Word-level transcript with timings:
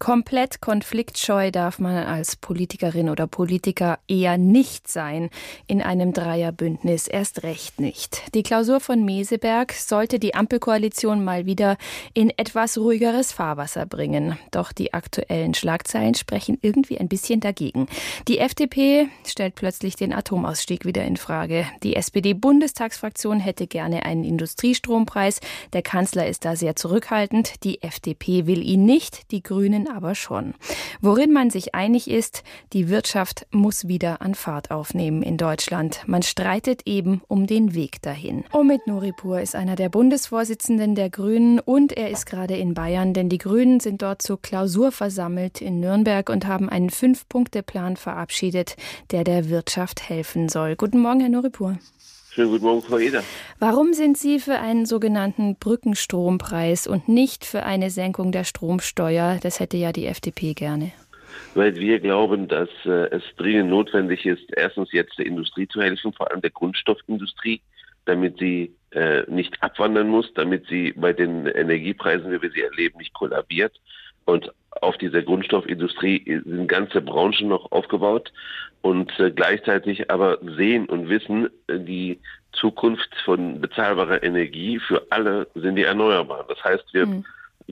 Komplett 0.00 0.62
konfliktscheu 0.62 1.50
darf 1.50 1.78
man 1.78 1.94
als 1.94 2.34
Politikerin 2.34 3.10
oder 3.10 3.26
Politiker 3.26 3.98
eher 4.08 4.38
nicht 4.38 4.88
sein 4.88 5.28
in 5.66 5.82
einem 5.82 6.14
Dreierbündnis, 6.14 7.06
erst 7.06 7.42
recht 7.42 7.78
nicht. 7.80 8.22
Die 8.34 8.42
Klausur 8.42 8.80
von 8.80 9.04
Meseberg 9.04 9.72
sollte 9.74 10.18
die 10.18 10.34
Ampelkoalition 10.34 11.22
mal 11.22 11.44
wieder 11.44 11.76
in 12.14 12.30
etwas 12.38 12.78
ruhigeres 12.78 13.32
Fahrwasser 13.32 13.84
bringen. 13.84 14.38
Doch 14.52 14.72
die 14.72 14.94
aktuellen 14.94 15.52
Schlagzeilen 15.52 16.14
sprechen 16.14 16.56
irgendwie 16.62 16.96
ein 16.96 17.08
bisschen 17.08 17.40
dagegen. 17.40 17.86
Die 18.26 18.38
FDP 18.38 19.08
stellt 19.26 19.54
plötzlich 19.54 19.96
den 19.96 20.14
Atomausstieg 20.14 20.86
wieder 20.86 21.04
in 21.04 21.18
Frage. 21.18 21.66
Die 21.82 21.94
SPD-Bundestagsfraktion 21.94 23.38
hätte 23.38 23.66
gerne 23.66 24.06
einen 24.06 24.24
Industriestrompreis. 24.24 25.40
Der 25.74 25.82
Kanzler 25.82 26.26
ist 26.26 26.46
da 26.46 26.56
sehr 26.56 26.74
zurückhaltend. 26.74 27.62
Die 27.64 27.82
FDP 27.82 28.46
will 28.46 28.62
ihn 28.66 28.86
nicht. 28.86 29.30
Die 29.30 29.42
Grünen 29.42 29.89
aber 29.94 30.14
schon. 30.14 30.54
Worin 31.00 31.32
man 31.32 31.50
sich 31.50 31.74
einig 31.74 32.10
ist, 32.10 32.42
die 32.72 32.88
Wirtschaft 32.88 33.46
muss 33.50 33.88
wieder 33.88 34.22
an 34.22 34.34
Fahrt 34.34 34.70
aufnehmen 34.70 35.22
in 35.22 35.36
Deutschland. 35.36 36.02
Man 36.06 36.22
streitet 36.22 36.82
eben 36.86 37.22
um 37.28 37.46
den 37.46 37.74
Weg 37.74 38.02
dahin. 38.02 38.44
Omid 38.52 38.86
Nuripur 38.86 39.40
ist 39.40 39.54
einer 39.54 39.76
der 39.76 39.88
Bundesvorsitzenden 39.88 40.94
der 40.94 41.10
Grünen 41.10 41.60
und 41.60 41.92
er 41.92 42.10
ist 42.10 42.26
gerade 42.26 42.56
in 42.56 42.74
Bayern, 42.74 43.14
denn 43.14 43.28
die 43.28 43.38
Grünen 43.38 43.80
sind 43.80 44.02
dort 44.02 44.22
zur 44.22 44.40
Klausur 44.40 44.92
versammelt 44.92 45.60
in 45.60 45.80
Nürnberg 45.80 46.28
und 46.28 46.46
haben 46.46 46.68
einen 46.68 46.90
Fünf-Punkte-Plan 46.90 47.96
verabschiedet, 47.96 48.76
der 49.10 49.24
der 49.24 49.48
Wirtschaft 49.48 50.08
helfen 50.08 50.48
soll. 50.48 50.76
Guten 50.76 51.00
Morgen, 51.00 51.20
Herr 51.20 51.28
Nuripur. 51.28 51.78
Schönen 52.32 52.50
guten 52.50 52.64
Morgen, 52.64 52.82
Frau 52.82 52.98
Eder. 52.98 53.24
Warum 53.58 53.92
sind 53.92 54.16
Sie 54.16 54.38
für 54.38 54.60
einen 54.60 54.86
sogenannten 54.86 55.56
Brückenstrompreis 55.56 56.86
und 56.86 57.08
nicht 57.08 57.44
für 57.44 57.64
eine 57.64 57.90
Senkung 57.90 58.30
der 58.30 58.44
Stromsteuer? 58.44 59.38
Das 59.42 59.58
hätte 59.58 59.76
ja 59.76 59.90
die 59.90 60.06
FDP 60.06 60.54
gerne. 60.54 60.92
Weil 61.54 61.74
wir 61.74 61.98
glauben, 61.98 62.46
dass 62.46 62.68
äh, 62.84 63.10
es 63.10 63.24
dringend 63.36 63.70
notwendig 63.70 64.26
ist, 64.26 64.44
erstens 64.56 64.92
jetzt 64.92 65.18
der 65.18 65.26
Industrie 65.26 65.66
zu 65.66 65.82
helfen, 65.82 66.12
vor 66.12 66.30
allem 66.30 66.40
der 66.40 66.50
Grundstoffindustrie, 66.50 67.60
damit 68.04 68.38
sie 68.38 68.72
äh, 68.92 69.22
nicht 69.28 69.60
abwandern 69.60 70.08
muss, 70.08 70.32
damit 70.34 70.66
sie 70.68 70.92
bei 70.92 71.12
den 71.12 71.46
Energiepreisen, 71.46 72.30
wie 72.30 72.40
wir 72.40 72.50
sie 72.52 72.62
erleben, 72.62 72.98
nicht 72.98 73.12
kollabiert. 73.12 73.80
Und 74.24 74.52
auf 74.80 74.96
dieser 74.98 75.22
Grundstoffindustrie 75.22 76.42
sind 76.44 76.68
ganze 76.68 77.00
Branchen 77.00 77.48
noch 77.48 77.70
aufgebaut 77.72 78.32
und 78.82 79.18
äh, 79.18 79.30
gleichzeitig 79.30 80.10
aber 80.10 80.38
sehen 80.56 80.86
und 80.86 81.08
wissen, 81.08 81.48
äh, 81.66 81.78
die 81.78 82.18
Zukunft 82.52 83.14
von 83.24 83.60
bezahlbarer 83.60 84.22
Energie 84.22 84.78
für 84.78 85.06
alle 85.10 85.46
sind 85.54 85.76
die 85.76 85.84
Erneuerbaren. 85.84 86.46
Das 86.48 86.62
heißt, 86.64 86.84
wir 86.92 87.06
mhm. 87.06 87.24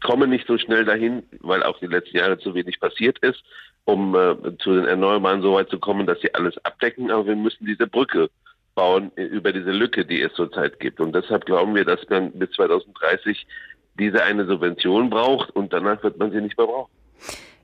kommen 0.03 0.31
nicht 0.31 0.47
so 0.47 0.59
schnell 0.59 0.85
dahin, 0.85 1.23
weil 1.41 1.63
auch 1.63 1.79
die 1.81 1.87
letzten 1.87 2.19
Jahre 2.19 2.39
zu 2.39 2.55
wenig 2.55 2.79
passiert 2.79 3.19
ist, 3.21 3.43
um 3.85 4.15
äh, 4.15 4.57
zu 4.59 4.75
den 4.75 4.85
Erneuerbaren 4.85 5.43
so 5.43 5.55
weit 5.55 5.71
zu 5.71 5.79
kommen, 5.79 6.07
dass 6.07 6.21
sie 6.21 6.35
alles 6.35 6.57
abdecken. 6.65 7.11
Aber 7.11 7.27
wir 7.27 7.37
müssen 7.37 7.67
diese 7.67 7.87
Brücke 7.87 8.29
bauen 8.75 9.11
über 9.17 9.53
diese 9.53 9.73
Lücke, 9.73 10.05
die 10.05 10.23
es 10.23 10.33
zurzeit 10.35 10.79
gibt. 10.79 11.01
Und 11.01 11.13
deshalb 11.13 11.47
glauben 11.47 11.75
wir, 11.75 11.85
dass 11.85 12.09
man 12.09 12.31
bis 12.33 12.51
2030 12.53 13.47
diese 13.99 14.23
eine 14.23 14.47
Subvention 14.47 15.11
braucht 15.11 15.51
und 15.57 15.73
danach 15.73 16.03
wird 16.05 16.19
man 16.19 16.31
sie 16.31 16.41
nicht 16.41 16.57
mehr 16.57 16.69
brauchen. 16.69 16.93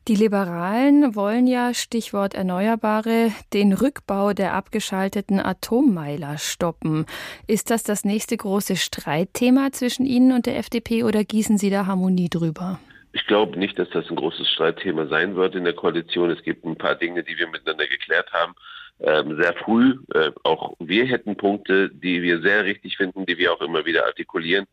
Die 0.06 0.16
Liberalen 0.16 1.14
wollen 1.14 1.46
ja, 1.46 1.72
Stichwort 1.72 2.34
Erneuerbare, 2.34 3.32
den 3.54 3.72
Rückbau 3.72 4.34
der 4.34 4.52
abgeschalteten 4.52 5.40
Atommeiler 5.40 6.36
stoppen. 6.36 7.06
Ist 7.46 7.70
das 7.70 7.84
das 7.84 8.04
nächste 8.04 8.36
große 8.36 8.76
Streitthema 8.76 9.72
zwischen 9.72 10.04
Ihnen 10.04 10.32
und 10.32 10.44
der 10.44 10.58
FDP 10.58 11.04
oder 11.04 11.24
gießen 11.24 11.56
Sie 11.56 11.70
da 11.70 11.86
Harmonie 11.86 12.28
drüber? 12.28 12.78
Ich 13.14 13.26
glaube 13.26 13.58
nicht, 13.58 13.78
dass 13.78 13.88
das 13.90 14.10
ein 14.10 14.16
großes 14.16 14.46
Streitthema 14.50 15.06
sein 15.06 15.36
wird 15.36 15.54
in 15.54 15.64
der 15.64 15.72
Koalition. 15.72 16.30
Es 16.30 16.42
gibt 16.42 16.66
ein 16.66 16.76
paar 16.76 16.96
Dinge, 16.96 17.22
die 17.22 17.38
wir 17.38 17.48
miteinander 17.48 17.86
geklärt 17.86 18.30
haben. 18.32 18.54
Ähm, 19.00 19.40
sehr 19.40 19.54
früh. 19.54 20.00
Äh, 20.12 20.32
auch 20.42 20.74
wir 20.80 21.06
hätten 21.06 21.36
Punkte, 21.36 21.88
die 21.88 22.20
wir 22.20 22.42
sehr 22.42 22.64
richtig 22.64 22.98
finden, 22.98 23.24
die 23.24 23.38
wir 23.38 23.54
auch 23.54 23.60
immer 23.62 23.86
wieder 23.86 24.04
artikulieren. 24.04 24.66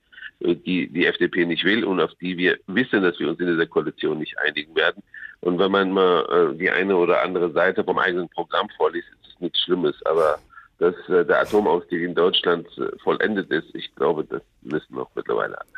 Äh, 0.44 0.56
die 0.56 0.88
die 0.88 1.06
FDP 1.06 1.46
nicht 1.46 1.64
will 1.64 1.84
und 1.84 2.00
auf 2.00 2.12
die 2.20 2.38
wir 2.38 2.58
wissen, 2.68 3.04
dass 3.04 3.20
wir 3.20 3.30
uns 3.30 3.40
in 3.40 3.48
dieser 3.48 3.68
Koalition 3.68 4.20
nicht 4.20 4.38
einigen 4.40 4.76
werden. 4.76 5.04
Und 5.42 5.60
wenn 5.60 5.72
man 5.72 5.92
mal 5.92 6.52
äh, 6.54 6.58
die 6.58 6.70
eine 6.70 6.96
oder 6.96 7.24
andere 7.24 7.52
Seite 7.52 7.84
vom 7.84 7.98
eigenen 7.98 8.30
Programm 8.30 8.70
vorliest, 8.78 9.08
ist 9.22 9.34
es 9.34 9.40
nichts 9.40 9.60
Schlimmes. 9.62 9.96
Aber 10.06 10.40
dass 10.82 10.96
äh, 11.10 11.24
der 11.24 11.42
Atomausstieg 11.42 12.02
in 12.02 12.16
Deutschland 12.16 12.68
äh, 12.78 12.98
vollendet 13.04 13.52
ist, 13.52 13.74
ich 13.76 13.94
glaube, 13.96 14.26
das 14.26 14.42
wissen 14.64 14.96
wir 14.96 15.04
auch 15.04 15.12
mittlerweile 15.16 15.58
alle. 15.58 15.70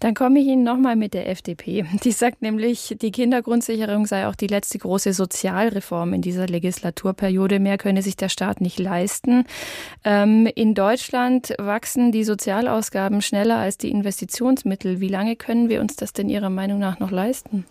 Dann 0.00 0.12
komme 0.12 0.40
ich 0.40 0.46
Ihnen 0.46 0.62
nochmal 0.62 0.96
mit 0.96 1.14
der 1.14 1.30
FDP. 1.30 1.86
Die 2.04 2.12
sagt 2.12 2.42
nämlich, 2.42 2.94
die 3.00 3.10
Kindergrundsicherung 3.10 4.04
sei 4.04 4.26
auch 4.26 4.34
die 4.34 4.46
letzte 4.46 4.78
große 4.78 5.14
Sozialreform 5.14 6.12
in 6.12 6.20
dieser 6.20 6.46
Legislaturperiode. 6.46 7.58
Mehr 7.60 7.78
könne 7.78 8.02
sich 8.02 8.16
der 8.16 8.28
Staat 8.28 8.60
nicht 8.60 8.78
leisten. 8.78 9.46
Ähm, 10.04 10.46
in 10.54 10.74
Deutschland 10.74 11.54
wachsen 11.58 12.12
die 12.12 12.24
Sozialausgaben 12.24 13.22
schneller 13.22 13.56
als 13.56 13.78
die 13.78 13.90
Investitionsmittel. 13.90 15.00
Wie 15.00 15.08
lange 15.08 15.36
können 15.36 15.70
wir 15.70 15.80
uns 15.80 15.96
das 15.96 16.12
denn 16.12 16.28
Ihrer 16.28 16.50
Meinung 16.50 16.78
nach 16.78 16.98
noch 16.98 17.10
leisten? 17.10 17.64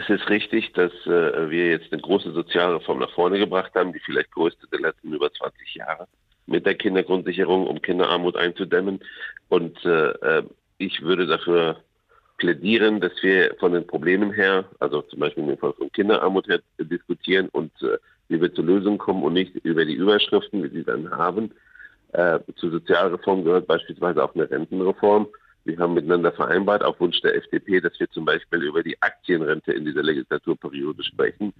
Es 0.00 0.08
ist 0.08 0.30
richtig, 0.30 0.72
dass 0.72 0.92
äh, 1.06 1.50
wir 1.50 1.68
jetzt 1.68 1.92
eine 1.92 2.00
große 2.00 2.32
Sozialreform 2.32 3.00
nach 3.00 3.10
vorne 3.10 3.38
gebracht 3.38 3.72
haben, 3.74 3.92
die 3.92 3.98
vielleicht 3.98 4.30
größte 4.30 4.66
der 4.68 4.80
letzten 4.80 5.12
über 5.12 5.30
20 5.30 5.74
Jahre 5.74 6.06
mit 6.46 6.64
der 6.64 6.74
Kindergrundsicherung, 6.74 7.66
um 7.66 7.82
Kinderarmut 7.82 8.36
einzudämmen. 8.36 9.00
Und 9.48 9.84
äh, 9.84 10.10
äh 10.10 10.42
ich 10.78 11.02
würde 11.02 11.26
dafür 11.26 11.76
plädieren, 12.38 13.02
dass 13.02 13.12
wir 13.20 13.54
von 13.60 13.72
den 13.72 13.86
Problemen 13.86 14.32
her, 14.32 14.64
also 14.78 15.02
zum 15.02 15.20
Beispiel 15.20 15.46
im 15.46 15.58
Fall 15.58 15.74
von 15.74 15.92
Kinderarmut 15.92 16.48
her, 16.48 16.60
diskutieren 16.78 17.50
und 17.50 17.70
äh, 17.82 17.98
wie 18.28 18.40
wir 18.40 18.54
zu 18.54 18.62
Lösungen 18.62 18.96
kommen 18.96 19.22
und 19.22 19.34
nicht 19.34 19.54
über 19.56 19.84
die 19.84 19.92
Überschriften, 19.92 20.62
wie 20.62 20.74
sie 20.78 20.84
dann 20.84 21.10
haben. 21.10 21.50
Äh, 22.12 22.38
zur 22.56 22.70
Sozialreform 22.70 23.44
gehört 23.44 23.66
beispielsweise 23.66 24.24
auch 24.24 24.34
eine 24.34 24.50
Rentenreform. 24.50 25.28
Wir 25.64 25.78
haben 25.78 25.94
miteinander 25.94 26.32
vereinbart, 26.32 26.82
auf 26.82 27.00
Wunsch 27.00 27.20
der 27.20 27.36
FDP, 27.36 27.80
dass 27.80 27.98
wir 28.00 28.10
zum 28.10 28.24
Beispiel 28.24 28.62
über 28.62 28.82
die 28.82 29.00
Aktienrente 29.02 29.72
in 29.72 29.84
dieser 29.84 30.02
Legislaturperiode 30.02 31.04
sprechen. 31.04 31.52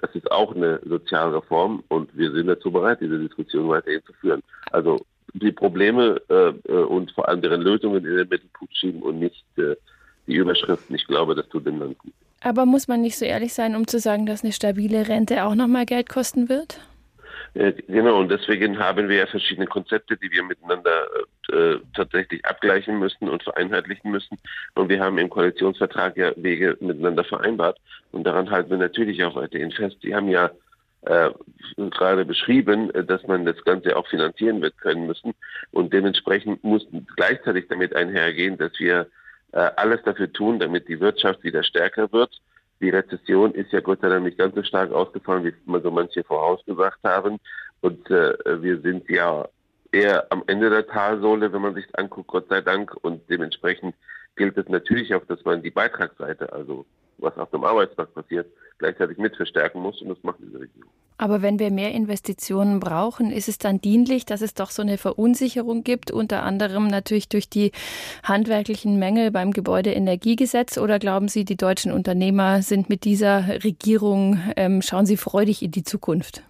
Das 0.00 0.14
ist 0.14 0.30
auch 0.30 0.54
eine 0.54 0.80
Sozialreform 0.84 1.84
und 1.88 2.16
wir 2.16 2.32
sind 2.32 2.48
dazu 2.48 2.70
bereit, 2.70 3.00
diese 3.00 3.18
Diskussion 3.18 3.68
weiterhin 3.68 4.02
zu 4.04 4.12
führen. 4.14 4.42
Also 4.72 5.00
die 5.34 5.52
Probleme 5.52 6.20
äh, 6.28 6.52
äh, 6.70 6.72
und 6.72 7.10
vor 7.12 7.28
allem 7.28 7.42
deren 7.42 7.62
Lösungen 7.62 8.04
in 8.04 8.16
den 8.16 8.28
Mittelpunkt 8.28 8.76
schieben 8.76 9.02
und 9.02 9.18
nicht 9.18 9.44
äh, 9.56 9.76
die 10.26 10.34
Überschriften. 10.36 10.94
Ich 10.96 11.06
glaube, 11.06 11.34
das 11.34 11.48
tut 11.48 11.66
dem 11.66 11.78
Land 11.78 11.98
gut. 11.98 12.12
Aber 12.40 12.66
muss 12.66 12.88
man 12.88 13.00
nicht 13.00 13.16
so 13.16 13.24
ehrlich 13.24 13.54
sein, 13.54 13.74
um 13.74 13.86
zu 13.86 13.98
sagen, 13.98 14.26
dass 14.26 14.44
eine 14.44 14.52
stabile 14.52 15.08
Rente 15.08 15.44
auch 15.44 15.54
nochmal 15.54 15.86
Geld 15.86 16.08
kosten 16.08 16.48
wird? 16.48 16.80
Äh, 17.54 17.72
genau, 17.86 18.18
und 18.18 18.30
deswegen 18.30 18.78
haben 18.78 19.08
wir 19.08 19.16
ja 19.16 19.26
verschiedene 19.26 19.66
Konzepte, 19.66 20.16
die 20.16 20.30
wir 20.30 20.42
miteinander 20.42 21.06
äh, 21.52 21.76
tatsächlich 21.94 22.44
abgleichen 22.44 22.98
müssen 22.98 23.28
und 23.28 23.42
vereinheitlichen 23.44 24.10
müssen. 24.10 24.38
Und 24.74 24.88
wir 24.88 25.00
haben 25.00 25.18
im 25.18 25.30
Koalitionsvertrag 25.30 26.16
ja 26.16 26.32
Wege 26.36 26.76
miteinander 26.80 27.22
vereinbart. 27.22 27.78
Und 28.10 28.24
daran 28.24 28.50
halten 28.50 28.70
wir 28.70 28.78
natürlich 28.78 29.22
auch 29.24 29.36
weiterhin 29.36 29.70
fest. 29.70 29.96
Sie 30.02 30.14
haben 30.14 30.28
ja 30.28 30.50
äh, 31.02 31.30
gerade 31.76 32.24
beschrieben, 32.24 32.90
dass 33.06 33.24
man 33.26 33.44
das 33.44 33.62
Ganze 33.64 33.96
auch 33.96 34.08
finanzieren 34.08 34.60
wird 34.60 34.76
können 34.78 35.06
müssen. 35.06 35.32
Und 35.70 35.92
dementsprechend 35.92 36.64
muss 36.64 36.86
gleichzeitig 37.16 37.68
damit 37.68 37.94
einhergehen, 37.94 38.58
dass 38.58 38.72
wir 38.78 39.06
äh, 39.52 39.70
alles 39.76 40.02
dafür 40.04 40.32
tun, 40.32 40.58
damit 40.58 40.88
die 40.88 40.98
Wirtschaft 40.98 41.44
wieder 41.44 41.62
stärker 41.62 42.10
wird. 42.12 42.40
Die 42.84 42.90
Rezession 42.90 43.54
ist 43.54 43.72
ja 43.72 43.80
Gott 43.80 44.02
sei 44.02 44.10
Dank 44.10 44.24
nicht 44.24 44.36
ganz 44.36 44.54
so 44.54 44.62
stark 44.62 44.92
ausgefallen, 44.92 45.42
wie 45.42 45.54
man 45.64 45.82
so 45.82 45.90
manche 45.90 46.22
vorausgesagt 46.22 46.98
haben. 47.02 47.40
Und 47.80 48.10
äh, 48.10 48.62
wir 48.62 48.78
sind 48.82 49.08
ja 49.08 49.48
eher 49.90 50.30
am 50.30 50.44
Ende 50.48 50.68
der 50.68 50.86
Talsohle, 50.86 51.50
wenn 51.50 51.62
man 51.62 51.74
sich 51.74 51.86
anguckt, 51.98 52.28
Gott 52.28 52.48
sei 52.50 52.60
Dank. 52.60 52.94
Und 53.00 53.22
dementsprechend 53.30 53.94
gilt 54.36 54.58
es 54.58 54.68
natürlich 54.68 55.14
auch, 55.14 55.24
dass 55.24 55.42
man 55.46 55.62
die 55.62 55.70
Beitragsseite, 55.70 56.52
also 56.52 56.84
was 57.24 57.36
auf 57.38 57.50
dem 57.50 57.64
Arbeitsmarkt 57.64 58.14
passiert, 58.14 58.46
gleichzeitig 58.78 59.18
mit 59.18 59.34
verstärken 59.36 59.80
muss 59.80 60.00
und 60.02 60.10
das 60.10 60.18
macht 60.22 60.38
diese 60.40 60.60
Regierung. 60.60 60.90
Aber 61.16 61.42
wenn 61.42 61.58
wir 61.58 61.70
mehr 61.70 61.92
Investitionen 61.92 62.80
brauchen, 62.80 63.30
ist 63.30 63.48
es 63.48 63.58
dann 63.58 63.80
dienlich, 63.80 64.26
dass 64.26 64.42
es 64.42 64.54
doch 64.54 64.70
so 64.70 64.82
eine 64.82 64.98
Verunsicherung 64.98 65.84
gibt, 65.84 66.10
unter 66.10 66.42
anderem 66.42 66.88
natürlich 66.88 67.28
durch 67.28 67.48
die 67.48 67.70
handwerklichen 68.24 68.98
Mängel 68.98 69.30
beim 69.30 69.52
Gebäudeenergiegesetz? 69.52 70.76
Oder 70.76 70.98
glauben 70.98 71.28
Sie, 71.28 71.44
die 71.44 71.56
deutschen 71.56 71.92
Unternehmer 71.92 72.62
sind 72.62 72.88
mit 72.88 73.04
dieser 73.04 73.62
Regierung, 73.62 74.40
ähm, 74.56 74.82
schauen 74.82 75.06
sie 75.06 75.16
freudig 75.16 75.62
in 75.62 75.70
die 75.70 75.84
Zukunft? 75.84 76.42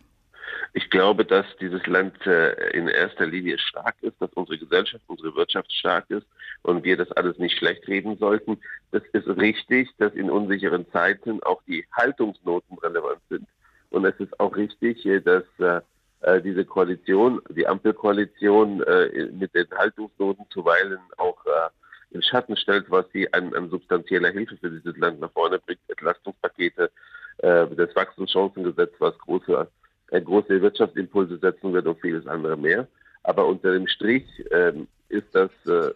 Ich 0.77 0.91
glaube, 0.91 1.25
dass 1.25 1.47
dieses 1.61 1.87
Land 1.87 2.27
äh, 2.27 2.53
in 2.71 2.89
erster 2.89 3.27
Linie 3.27 3.59
stark 3.59 3.95
ist, 4.03 4.21
dass 4.21 4.33
unsere 4.35 4.59
Gesellschaft, 4.59 5.05
unsere 5.07 5.35
Wirtschaft 5.37 5.73
stark 5.73 6.11
ist 6.11 6.27
und 6.63 6.83
wir 6.83 6.97
das 6.97 7.11
alles 7.13 7.39
nicht 7.39 7.57
schlecht 7.57 7.87
reden 7.87 8.19
sollten. 8.19 8.59
Das 8.91 9.03
ist 9.13 9.29
richtig, 9.29 9.89
dass 9.99 10.13
in 10.15 10.31
unsicheren 10.31 10.85
Zeiten 10.91 11.41
auch 11.45 11.63
die 11.69 11.87
Haltungsnoten 11.93 12.77
relevant 12.79 13.21
sind. 13.31 13.47
Und 13.91 14.05
es 14.05 14.19
ist 14.19 14.39
auch 14.41 14.57
richtig, 14.57 15.09
dass 15.25 15.45
äh, 15.59 15.81
äh, 16.23 16.43
diese 16.43 16.65
Koalition, 16.65 17.41
die 17.51 17.67
Ampelkoalition 17.67 18.83
äh, 18.83 19.27
mit 19.27 19.55
den 19.55 19.71
Haltungsnoten 19.71 20.47
zuweilen 20.51 20.99
auch 21.19 21.45
äh, 21.47 22.17
in 22.17 22.23
Schatten 22.23 22.57
stellt, 22.57 22.91
was 22.91 23.05
sie 23.13 23.33
an, 23.33 23.55
an 23.55 23.71
substanzieller 23.71 24.31
Hilfe 24.31 24.57
für 24.57 24.71
dieses 24.71 24.97
Land 24.97 25.21
nach 25.21 25.31
vorne 25.33 25.59
bringt, 25.59 25.81
Entlastungspakete, 25.89 26.91
äh, 27.39 27.67
das 27.77 27.95
Wachstumschancengesetz, 27.95 28.93
was 28.99 29.17
große, 29.19 29.53
äh, 29.53 29.67
große 30.11 30.61
Wirtschaftsimpulse 30.61 31.39
setzen 31.39 31.73
wird 31.73 31.87
und 31.87 32.01
vieles 32.01 32.27
andere 32.27 32.57
mehr. 32.57 32.87
Aber 33.23 33.47
unter 33.47 33.73
dem 33.73 33.87
Strich 33.87 34.25
ähm, 34.51 34.87
ist 35.09 35.27
das, 35.33 35.51
äh, 35.67 35.93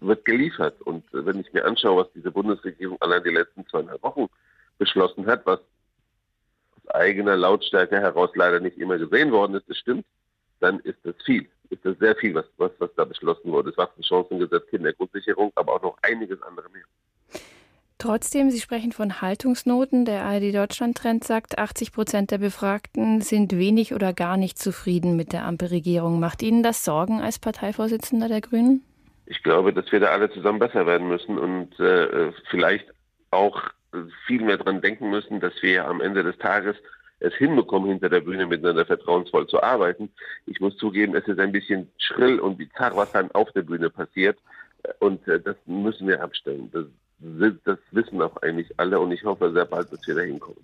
wird 0.00 0.24
geliefert. 0.24 0.80
Und 0.82 1.04
äh, 1.14 1.24
wenn 1.24 1.40
ich 1.40 1.52
mir 1.52 1.64
anschaue, 1.64 2.04
was 2.04 2.12
diese 2.14 2.30
Bundesregierung 2.30 3.00
allein 3.00 3.22
die 3.24 3.30
letzten 3.30 3.66
zweieinhalb 3.66 4.02
Wochen 4.02 4.26
beschlossen 4.78 5.26
hat, 5.26 5.46
was 5.46 5.60
aus 5.60 6.94
eigener 6.94 7.36
Lautstärke 7.36 8.00
heraus 8.00 8.30
leider 8.34 8.60
nicht 8.60 8.78
immer 8.78 8.98
gesehen 8.98 9.32
worden 9.32 9.54
ist, 9.54 9.68
das 9.68 9.78
stimmt, 9.78 10.04
dann 10.60 10.80
ist 10.80 10.98
das 11.04 11.14
viel. 11.24 11.48
Ist 11.70 11.84
das 11.84 11.98
sehr 11.98 12.16
viel, 12.16 12.34
was, 12.34 12.46
was, 12.56 12.72
was 12.78 12.90
da 12.96 13.04
beschlossen 13.04 13.52
wurde. 13.52 13.70
Das 13.70 13.78
Wachstumschancengesetz, 13.78 14.66
Kindergrundsicherung, 14.68 15.52
aber 15.54 15.74
auch 15.74 15.82
noch 15.82 15.98
einiges 16.02 16.40
andere 16.42 16.68
mehr. 16.70 16.84
Trotzdem, 17.98 18.50
Sie 18.50 18.60
sprechen 18.60 18.92
von 18.92 19.20
Haltungsnoten. 19.20 20.04
Der 20.04 20.22
ARD 20.22 20.54
Deutschland-Trend 20.54 21.24
sagt, 21.24 21.58
80 21.58 21.92
Prozent 21.92 22.30
der 22.30 22.38
Befragten 22.38 23.22
sind 23.22 23.58
wenig 23.58 23.92
oder 23.92 24.12
gar 24.12 24.36
nicht 24.36 24.56
zufrieden 24.56 25.16
mit 25.16 25.32
der 25.32 25.44
Ampelregierung. 25.44 26.20
Macht 26.20 26.42
Ihnen 26.42 26.62
das 26.62 26.84
Sorgen 26.84 27.20
als 27.20 27.40
Parteivorsitzender 27.40 28.28
der 28.28 28.40
Grünen? 28.40 28.84
Ich 29.26 29.42
glaube, 29.42 29.72
dass 29.72 29.90
wir 29.90 29.98
da 29.98 30.06
alle 30.06 30.30
zusammen 30.30 30.60
besser 30.60 30.86
werden 30.86 31.08
müssen 31.08 31.38
und 31.38 31.78
äh, 31.80 32.32
vielleicht 32.50 32.86
auch 33.32 33.62
viel 34.26 34.42
mehr 34.42 34.58
daran 34.58 34.80
denken 34.80 35.10
müssen, 35.10 35.40
dass 35.40 35.54
wir 35.60 35.86
am 35.86 36.00
Ende 36.00 36.22
des 36.22 36.38
Tages 36.38 36.76
es 37.20 37.34
hinbekommen, 37.34 37.90
hinter 37.90 38.08
der 38.08 38.20
Bühne 38.20 38.46
miteinander 38.46 38.86
vertrauensvoll 38.86 39.48
zu 39.48 39.60
arbeiten. 39.60 40.10
Ich 40.46 40.60
muss 40.60 40.76
zugeben, 40.76 41.16
es 41.16 41.26
ist 41.26 41.40
ein 41.40 41.50
bisschen 41.50 41.90
schrill 41.98 42.38
und 42.38 42.58
bizarr, 42.58 42.96
was 42.96 43.10
dann 43.10 43.32
auf 43.32 43.50
der 43.52 43.62
Bühne 43.62 43.90
passiert. 43.90 44.38
Und 45.00 45.26
äh, 45.28 45.40
das 45.40 45.56
müssen 45.66 46.06
wir 46.08 46.22
abstellen. 46.22 46.70
Das 46.72 46.84
das 47.64 47.78
wissen 47.90 48.22
auch 48.22 48.36
eigentlich 48.42 48.68
alle 48.78 49.00
und 49.00 49.10
ich 49.10 49.24
hoffe 49.24 49.52
sehr 49.52 49.64
bald, 49.64 49.92
dass 49.92 50.06
wir 50.06 50.14
da 50.14 50.20
hinkommen. 50.20 50.60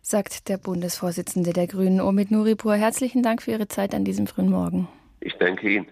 Sagt 0.00 0.48
der 0.48 0.58
Bundesvorsitzende 0.58 1.52
der 1.52 1.68
Grünen, 1.68 2.00
Omid 2.00 2.30
Nuripur. 2.32 2.74
Herzlichen 2.74 3.22
Dank 3.22 3.42
für 3.42 3.52
Ihre 3.52 3.68
Zeit 3.68 3.94
an 3.94 4.04
diesem 4.04 4.26
frühen 4.26 4.50
Morgen. 4.50 4.88
Ich 5.20 5.34
danke 5.38 5.68
Ihnen. 5.68 5.86